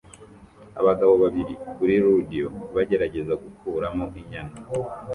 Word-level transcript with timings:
Abagabo 0.79 1.13
babiri 1.23 1.53
kuri 1.75 1.93
rodeo 2.03 2.49
bagerageza 2.75 3.33
gukuramo 3.43 4.03
inyana 4.21 4.55